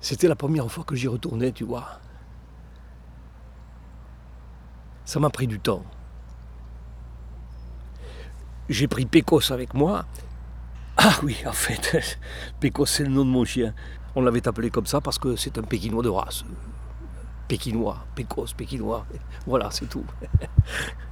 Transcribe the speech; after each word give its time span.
C'était 0.00 0.28
la 0.28 0.36
première 0.36 0.70
fois 0.70 0.84
que 0.84 0.96
j'y 0.96 1.08
retournais, 1.08 1.52
tu 1.52 1.64
vois. 1.64 2.00
Ça 5.04 5.20
m'a 5.20 5.30
pris 5.30 5.46
du 5.46 5.60
temps. 5.60 5.84
J'ai 8.68 8.88
pris 8.88 9.04
Pécos 9.04 9.52
avec 9.52 9.74
moi. 9.74 10.06
Ah 10.96 11.14
oui, 11.22 11.36
en 11.46 11.52
fait, 11.52 12.18
Pécos, 12.60 12.86
c'est 12.86 13.04
le 13.04 13.10
nom 13.10 13.24
de 13.24 13.30
mon 13.30 13.44
chien. 13.44 13.74
On 14.14 14.22
l'avait 14.22 14.46
appelé 14.48 14.70
comme 14.70 14.86
ça 14.86 15.00
parce 15.00 15.18
que 15.18 15.36
c'est 15.36 15.58
un 15.58 15.62
Pékinois 15.62 16.02
de 16.02 16.08
race. 16.08 16.44
Pékinois, 17.48 18.04
Pécos, 18.14 18.46
Pékinois. 18.56 19.06
Voilà, 19.46 19.70
c'est 19.70 19.86
tout. 19.86 20.04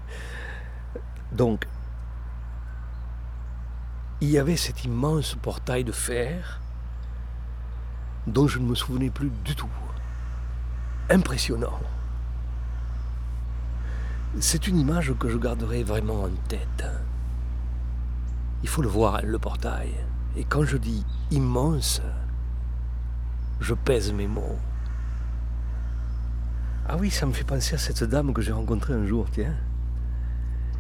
Donc, 1.33 1.67
il 4.21 4.31
y 4.31 4.39
avait 4.39 4.57
cet 4.57 4.85
immense 4.85 5.37
portail 5.37 5.85
de 5.85 5.93
fer 5.93 6.61
dont 8.27 8.49
je 8.49 8.59
ne 8.59 8.67
me 8.67 8.75
souvenais 8.75 9.11
plus 9.11 9.31
du 9.45 9.55
tout. 9.55 9.71
Impressionnant. 11.09 11.79
C'est 14.41 14.67
une 14.67 14.79
image 14.79 15.15
que 15.19 15.29
je 15.29 15.39
garderai 15.39 15.85
vraiment 15.85 16.25
en 16.25 16.31
tête. 16.49 16.85
Il 18.63 18.69
faut 18.69 18.83
le 18.83 18.89
voir, 18.89 19.23
le 19.23 19.39
portail. 19.39 19.95
Et 20.37 20.45
quand 20.45 20.65
je 20.65 20.77
dis 20.77 21.07
immense, 21.31 22.03
je 23.61 23.75
pèse 23.75 24.13
mes 24.13 24.27
mots. 24.27 24.59
Ah 26.89 26.97
oui, 26.99 27.11
ça 27.11 27.25
me 27.25 27.33
fait 27.33 27.45
penser 27.45 27.77
à 27.77 27.79
cette 27.79 28.05
dame 28.05 28.33
que 28.33 28.43
j'ai 28.43 28.53
rencontrée 28.53 28.95
un 28.95 29.07
jour, 29.07 29.27
tiens. 29.31 29.55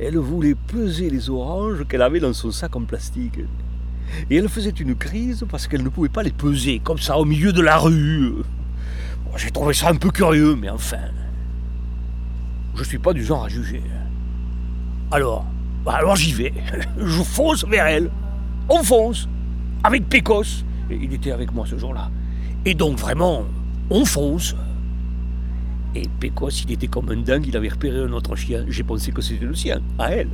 Elle 0.00 0.16
voulait 0.18 0.54
peser 0.54 1.10
les 1.10 1.28
oranges 1.28 1.84
qu'elle 1.88 2.02
avait 2.02 2.20
dans 2.20 2.32
son 2.32 2.50
sac 2.52 2.76
en 2.76 2.82
plastique. 2.82 3.40
Et 4.30 4.36
elle 4.36 4.48
faisait 4.48 4.70
une 4.70 4.94
crise 4.94 5.44
parce 5.50 5.66
qu'elle 5.66 5.82
ne 5.82 5.88
pouvait 5.88 6.08
pas 6.08 6.22
les 6.22 6.30
peser, 6.30 6.80
comme 6.82 6.98
ça, 6.98 7.18
au 7.18 7.24
milieu 7.24 7.52
de 7.52 7.60
la 7.60 7.78
rue. 7.78 8.32
J'ai 9.36 9.50
trouvé 9.50 9.74
ça 9.74 9.90
un 9.90 9.96
peu 9.96 10.10
curieux, 10.10 10.56
mais 10.56 10.70
enfin. 10.70 10.98
Je 12.76 12.84
suis 12.84 12.98
pas 12.98 13.12
du 13.12 13.24
genre 13.24 13.44
à 13.44 13.48
juger. 13.48 13.82
Alors, 15.10 15.44
bah 15.84 15.94
alors 15.96 16.16
j'y 16.16 16.32
vais. 16.32 16.52
Je 16.98 17.22
fonce 17.22 17.64
vers 17.66 17.86
elle. 17.86 18.10
On 18.68 18.82
fonce. 18.82 19.28
Avec 19.82 20.08
Pécos. 20.08 20.64
Et 20.90 20.98
il 21.02 21.12
était 21.12 21.32
avec 21.32 21.52
moi 21.52 21.66
ce 21.66 21.76
jour-là. 21.76 22.10
Et 22.64 22.74
donc 22.74 22.98
vraiment, 22.98 23.44
on 23.90 24.04
fonce. 24.04 24.54
Et 25.98 26.08
Pécos, 26.20 26.50
il 26.64 26.70
était 26.70 26.86
comme 26.86 27.10
un 27.10 27.16
dingue, 27.16 27.46
il 27.48 27.56
avait 27.56 27.70
repéré 27.70 27.98
un 27.98 28.12
autre 28.12 28.36
chien. 28.36 28.64
J'ai 28.68 28.84
pensé 28.84 29.10
que 29.10 29.20
c'était 29.20 29.44
le 29.44 29.54
sien, 29.56 29.80
à 29.98 30.12
elle. 30.12 30.28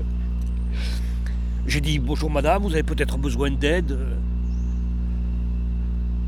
J'ai 1.66 1.80
dit 1.80 1.98
Bonjour 1.98 2.30
madame, 2.30 2.62
vous 2.62 2.74
avez 2.74 2.82
peut-être 2.82 3.16
besoin 3.16 3.50
d'aide 3.50 3.96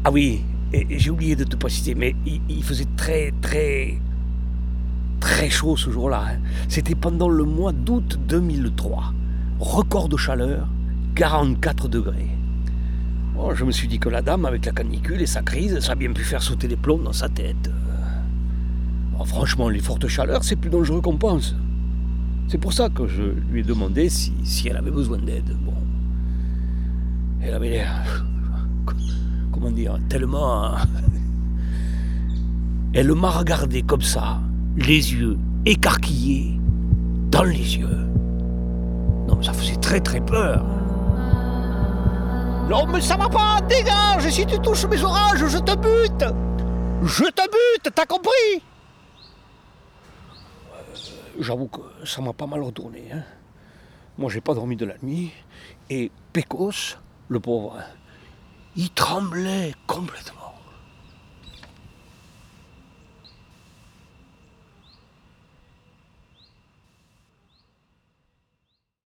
Ah 0.05 0.11
oui, 0.11 0.41
et 0.73 0.87
j'ai 0.99 1.11
oublié 1.11 1.37
de 1.37 1.45
te 1.45 1.55
préciser, 1.55 1.95
mais 1.95 2.17
il, 2.25 2.65
faisait 2.65 2.87
très, 2.97 3.35
très, 3.43 3.99
très 5.21 5.51
chaud 5.51 5.77
ce 5.77 5.91
jour-là. 5.91 6.25
Hein. 6.31 6.39
C'était 6.71 6.95
pendant 6.95 7.29
le 7.29 7.45
mois 7.45 7.73
d'août 7.73 8.19
2003. 8.27 9.13
Record 9.61 10.09
de 10.09 10.17
chaleur, 10.17 10.67
44 11.15 11.89
degrés. 11.89 12.31
Oh, 13.39 13.55
je 13.55 13.67
me 13.67 13.71
suis 13.71 13.87
dit 13.87 13.99
que 13.99 14.09
la 14.09 14.23
dame, 14.23 14.47
avec 14.47 14.65
la 14.65 14.73
canicule 14.73 15.21
et 15.21 15.27
sa 15.27 15.43
crise, 15.43 15.79
ça 15.81 15.93
a 15.93 15.95
bien 15.95 16.13
pu 16.15 16.25
faire 16.25 16.43
sauter 16.43 16.69
les 16.69 16.77
plombs 16.77 17.03
dans 17.03 17.13
sa 17.13 17.29
tête. 17.29 17.71
Oh, 19.19 19.25
franchement, 19.25 19.69
les 19.69 19.81
fortes 19.81 20.09
chaleurs, 20.09 20.45
c'est 20.45 20.57
plus 20.57 20.71
dangereux 20.71 21.01
qu'on 21.01 21.17
pense. 21.17 21.55
C'est 22.49 22.59
pour 22.59 22.73
ça 22.73 22.89
que 22.89 23.07
je 23.07 23.23
lui 23.51 23.61
ai 23.61 23.65
demandé 23.65 24.09
si, 24.09 24.33
elle 24.69 24.77
avait 24.77 24.91
besoin 24.91 25.19
d'aide. 25.19 25.57
Bon. 25.65 25.75
Elle 27.41 27.55
avait 27.55 27.71
l'air. 27.71 28.25
Comment 29.53 29.71
dire 29.71 29.99
Tellement. 30.09 30.65
Hein. 30.65 30.77
Elle 32.95 33.15
m'a 33.15 33.31
regardé 33.31 33.83
comme 33.83 34.01
ça, 34.01 34.41
les 34.77 35.13
yeux 35.13 35.37
écarquillés, 35.67 36.59
dans 37.31 37.43
les 37.43 37.77
yeux. 37.77 38.07
Non, 39.29 39.37
mais 39.37 39.45
ça 39.45 39.53
faisait 39.53 39.77
très 39.77 40.01
très 40.01 40.21
peur. 40.21 40.65
Non, 42.71 42.87
mais 42.87 43.01
ça 43.01 43.17
va 43.17 43.29
pas, 43.29 43.61
dégage 43.69 44.29
Si 44.31 44.47
tu 44.47 44.59
touches 44.59 44.87
mes 44.87 45.03
orages, 45.03 45.47
je 45.47 45.59
te 45.59 45.77
bute 45.77 46.25
Je 47.03 47.25
te 47.25 47.43
bute, 47.43 47.95
t'as 47.95 48.07
compris? 48.07 48.63
J'avoue 51.39 51.69
que 51.69 51.81
ça 52.05 52.23
m'a 52.23 52.33
pas 52.33 52.47
mal 52.47 52.63
retourné. 52.63 53.11
Hein. 53.13 53.23
Moi, 54.19 54.31
j'ai 54.31 54.41
pas 54.41 54.55
dormi 54.55 54.77
de 54.77 54.87
la 54.87 54.95
nuit. 55.03 55.33
Et 55.91 56.11
Pécos, 56.33 56.97
le 57.29 57.41
pauvre, 57.41 57.79
il 58.77 58.91
tremblait 58.91 59.75
complètement. 59.87 60.46